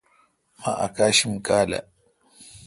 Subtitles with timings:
[0.59, 1.79] مہ اکاشم کالہ۔